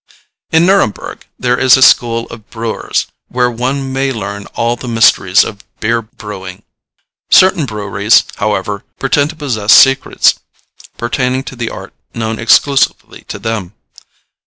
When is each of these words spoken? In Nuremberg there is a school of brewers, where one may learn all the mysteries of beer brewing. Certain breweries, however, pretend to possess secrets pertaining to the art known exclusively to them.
In 0.51 0.65
Nuremberg 0.65 1.27
there 1.37 1.59
is 1.59 1.77
a 1.77 1.83
school 1.83 2.25
of 2.31 2.49
brewers, 2.49 3.05
where 3.27 3.51
one 3.51 3.93
may 3.93 4.11
learn 4.11 4.47
all 4.55 4.75
the 4.75 4.87
mysteries 4.87 5.43
of 5.43 5.63
beer 5.79 6.01
brewing. 6.01 6.63
Certain 7.29 7.67
breweries, 7.67 8.23
however, 8.37 8.83
pretend 8.97 9.29
to 9.29 9.35
possess 9.35 9.73
secrets 9.73 10.39
pertaining 10.97 11.43
to 11.43 11.55
the 11.55 11.69
art 11.69 11.93
known 12.15 12.39
exclusively 12.39 13.25
to 13.27 13.37
them. 13.37 13.73